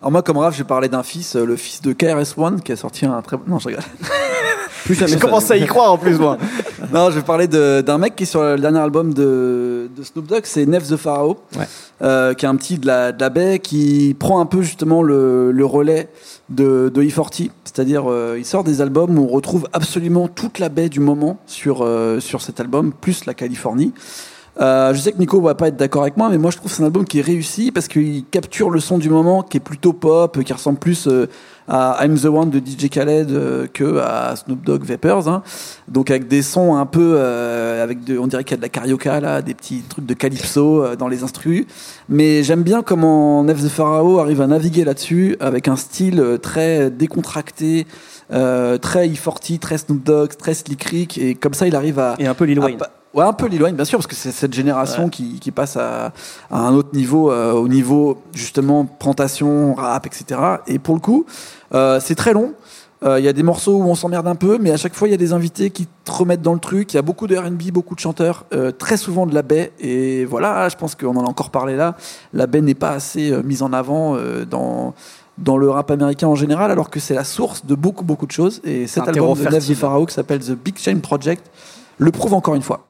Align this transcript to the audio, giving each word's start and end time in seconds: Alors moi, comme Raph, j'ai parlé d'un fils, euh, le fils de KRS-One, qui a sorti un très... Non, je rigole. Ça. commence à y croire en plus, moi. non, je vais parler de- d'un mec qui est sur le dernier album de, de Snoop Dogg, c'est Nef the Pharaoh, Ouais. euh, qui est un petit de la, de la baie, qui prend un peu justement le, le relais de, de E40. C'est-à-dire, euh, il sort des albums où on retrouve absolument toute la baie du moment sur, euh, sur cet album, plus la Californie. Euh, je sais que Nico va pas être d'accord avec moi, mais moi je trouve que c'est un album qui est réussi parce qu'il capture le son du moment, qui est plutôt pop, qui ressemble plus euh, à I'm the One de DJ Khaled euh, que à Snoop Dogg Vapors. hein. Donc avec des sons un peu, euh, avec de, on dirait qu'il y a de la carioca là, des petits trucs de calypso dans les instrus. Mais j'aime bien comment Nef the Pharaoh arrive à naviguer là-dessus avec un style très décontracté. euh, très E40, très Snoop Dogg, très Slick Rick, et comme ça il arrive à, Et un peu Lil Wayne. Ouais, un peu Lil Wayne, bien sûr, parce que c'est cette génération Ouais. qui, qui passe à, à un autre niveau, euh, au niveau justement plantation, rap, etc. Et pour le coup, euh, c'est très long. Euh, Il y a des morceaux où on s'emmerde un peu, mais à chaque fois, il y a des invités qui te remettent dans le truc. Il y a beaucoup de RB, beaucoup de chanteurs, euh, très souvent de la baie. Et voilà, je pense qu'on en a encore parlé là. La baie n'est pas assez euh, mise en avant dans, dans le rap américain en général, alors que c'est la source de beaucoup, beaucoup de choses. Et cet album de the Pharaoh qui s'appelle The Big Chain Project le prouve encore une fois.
Alors 0.00 0.12
moi, 0.12 0.22
comme 0.22 0.36
Raph, 0.36 0.54
j'ai 0.56 0.64
parlé 0.64 0.88
d'un 0.88 1.02
fils, 1.02 1.36
euh, 1.36 1.46
le 1.46 1.56
fils 1.56 1.80
de 1.80 1.92
KRS-One, 1.94 2.60
qui 2.60 2.70
a 2.72 2.76
sorti 2.76 3.06
un 3.06 3.22
très... 3.22 3.38
Non, 3.46 3.58
je 3.58 3.68
rigole. 3.68 3.82
Ça. 4.94 5.06
commence 5.16 5.50
à 5.50 5.56
y 5.56 5.66
croire 5.66 5.92
en 5.92 5.98
plus, 5.98 6.16
moi. 6.18 6.38
non, 6.92 7.10
je 7.10 7.16
vais 7.16 7.24
parler 7.24 7.48
de- 7.48 7.80
d'un 7.80 7.98
mec 7.98 8.14
qui 8.14 8.22
est 8.22 8.26
sur 8.26 8.42
le 8.44 8.56
dernier 8.56 8.78
album 8.78 9.12
de, 9.14 9.88
de 9.96 10.02
Snoop 10.04 10.26
Dogg, 10.28 10.42
c'est 10.44 10.64
Nef 10.66 10.86
the 10.86 10.96
Pharaoh, 10.96 11.38
Ouais. 11.58 11.64
euh, 12.02 12.34
qui 12.34 12.44
est 12.44 12.48
un 12.48 12.54
petit 12.54 12.78
de 12.78 12.86
la, 12.86 13.10
de 13.10 13.20
la 13.20 13.28
baie, 13.30 13.58
qui 13.58 14.14
prend 14.16 14.38
un 14.38 14.46
peu 14.46 14.62
justement 14.62 15.02
le, 15.02 15.50
le 15.50 15.64
relais 15.64 16.08
de, 16.50 16.88
de 16.94 17.02
E40. 17.02 17.50
C'est-à-dire, 17.64 18.04
euh, 18.08 18.36
il 18.38 18.44
sort 18.44 18.62
des 18.62 18.80
albums 18.80 19.18
où 19.18 19.24
on 19.24 19.26
retrouve 19.34 19.66
absolument 19.72 20.28
toute 20.28 20.60
la 20.60 20.68
baie 20.68 20.88
du 20.88 21.00
moment 21.00 21.38
sur, 21.46 21.78
euh, 21.82 22.20
sur 22.20 22.40
cet 22.42 22.60
album, 22.60 22.92
plus 22.92 23.24
la 23.24 23.34
Californie. 23.34 23.92
Euh, 24.60 24.94
je 24.94 25.00
sais 25.00 25.12
que 25.12 25.18
Nico 25.18 25.40
va 25.40 25.54
pas 25.54 25.68
être 25.68 25.76
d'accord 25.76 26.02
avec 26.02 26.16
moi, 26.16 26.28
mais 26.30 26.38
moi 26.38 26.50
je 26.50 26.56
trouve 26.56 26.70
que 26.70 26.76
c'est 26.76 26.82
un 26.82 26.86
album 26.86 27.04
qui 27.04 27.18
est 27.18 27.22
réussi 27.22 27.70
parce 27.72 27.88
qu'il 27.88 28.24
capture 28.24 28.70
le 28.70 28.80
son 28.80 28.96
du 28.98 29.10
moment, 29.10 29.42
qui 29.42 29.58
est 29.58 29.60
plutôt 29.60 29.92
pop, 29.92 30.42
qui 30.42 30.52
ressemble 30.52 30.78
plus 30.78 31.06
euh, 31.08 31.26
à 31.68 31.98
I'm 32.02 32.18
the 32.18 32.26
One 32.26 32.48
de 32.48 32.58
DJ 32.58 32.88
Khaled 32.88 33.30
euh, 33.30 33.66
que 33.72 33.98
à 33.98 34.34
Snoop 34.36 34.64
Dogg 34.64 34.84
Vapors. 34.84 35.28
hein. 35.28 35.42
Donc 35.88 36.10
avec 36.10 36.26
des 36.26 36.40
sons 36.40 36.76
un 36.76 36.86
peu, 36.86 37.16
euh, 37.18 37.82
avec 37.82 38.04
de, 38.04 38.18
on 38.18 38.26
dirait 38.26 38.44
qu'il 38.44 38.52
y 38.52 38.54
a 38.54 38.56
de 38.58 38.62
la 38.62 38.68
carioca 38.70 39.20
là, 39.20 39.42
des 39.42 39.52
petits 39.52 39.82
trucs 39.86 40.06
de 40.06 40.14
calypso 40.14 40.96
dans 40.96 41.08
les 41.08 41.22
instrus. 41.22 41.66
Mais 42.08 42.42
j'aime 42.42 42.62
bien 42.62 42.82
comment 42.82 43.44
Nef 43.44 43.62
the 43.62 43.68
Pharaoh 43.68 44.20
arrive 44.20 44.40
à 44.40 44.46
naviguer 44.46 44.84
là-dessus 44.84 45.36
avec 45.40 45.68
un 45.68 45.76
style 45.76 46.38
très 46.40 46.90
décontracté. 46.90 47.86
euh, 48.32 48.78
très 48.78 49.08
E40, 49.08 49.58
très 49.58 49.78
Snoop 49.78 50.02
Dogg, 50.02 50.36
très 50.36 50.54
Slick 50.54 50.82
Rick, 50.84 51.18
et 51.18 51.34
comme 51.34 51.54
ça 51.54 51.66
il 51.66 51.76
arrive 51.76 51.98
à, 51.98 52.16
Et 52.18 52.26
un 52.26 52.34
peu 52.34 52.44
Lil 52.44 52.58
Wayne. 52.58 52.78
Ouais, 53.16 53.24
un 53.24 53.32
peu 53.32 53.46
Lil 53.46 53.62
Wayne, 53.62 53.74
bien 53.74 53.86
sûr, 53.86 53.98
parce 53.98 54.06
que 54.06 54.14
c'est 54.14 54.30
cette 54.30 54.52
génération 54.52 55.04
Ouais. 55.04 55.10
qui, 55.10 55.40
qui 55.40 55.50
passe 55.50 55.78
à, 55.78 56.12
à 56.50 56.58
un 56.60 56.74
autre 56.74 56.90
niveau, 56.92 57.32
euh, 57.32 57.52
au 57.52 57.66
niveau 57.66 58.18
justement 58.34 58.84
plantation, 58.84 59.74
rap, 59.74 60.06
etc. 60.06 60.38
Et 60.66 60.78
pour 60.78 60.94
le 60.94 61.00
coup, 61.00 61.24
euh, 61.74 61.98
c'est 61.98 62.14
très 62.14 62.34
long. 62.34 62.52
Euh, 63.04 63.18
Il 63.18 63.24
y 63.24 63.28
a 63.28 63.32
des 63.32 63.42
morceaux 63.42 63.76
où 63.76 63.84
on 63.84 63.94
s'emmerde 63.94 64.26
un 64.28 64.34
peu, 64.34 64.58
mais 64.60 64.70
à 64.70 64.76
chaque 64.76 64.94
fois, 64.94 65.08
il 65.08 65.12
y 65.12 65.14
a 65.14 65.18
des 65.18 65.32
invités 65.32 65.70
qui 65.70 65.86
te 66.04 66.12
remettent 66.12 66.42
dans 66.42 66.52
le 66.52 66.60
truc. 66.60 66.92
Il 66.92 66.96
y 66.96 66.98
a 66.98 67.02
beaucoup 67.02 67.26
de 67.26 67.36
RB, 67.36 67.70
beaucoup 67.72 67.94
de 67.94 68.00
chanteurs, 68.00 68.44
euh, 68.52 68.70
très 68.70 68.98
souvent 68.98 69.24
de 69.26 69.34
la 69.34 69.42
baie. 69.42 69.72
Et 69.80 70.26
voilà, 70.26 70.68
je 70.68 70.76
pense 70.76 70.94
qu'on 70.94 71.16
en 71.16 71.24
a 71.24 71.28
encore 71.28 71.48
parlé 71.50 71.74
là. 71.74 71.96
La 72.34 72.46
baie 72.46 72.60
n'est 72.60 72.74
pas 72.74 72.90
assez 72.90 73.30
euh, 73.32 73.42
mise 73.42 73.62
en 73.62 73.72
avant 73.72 74.16
dans, 74.50 74.92
dans 75.38 75.56
le 75.56 75.70
rap 75.70 75.90
américain 75.90 76.28
en 76.28 76.34
général, 76.34 76.70
alors 76.70 76.90
que 76.90 77.00
c'est 77.00 77.14
la 77.14 77.24
source 77.24 77.64
de 77.64 77.74
beaucoup, 77.74 78.04
beaucoup 78.04 78.26
de 78.26 78.32
choses. 78.32 78.60
Et 78.64 78.86
cet 78.86 79.08
album 79.08 79.38
de 79.38 79.58
the 79.58 79.74
Pharaoh 79.74 80.04
qui 80.04 80.14
s'appelle 80.14 80.40
The 80.40 80.52
Big 80.52 80.76
Chain 80.76 80.98
Project 80.98 81.50
le 81.98 82.10
prouve 82.10 82.34
encore 82.34 82.54
une 82.54 82.62
fois. 82.62 82.80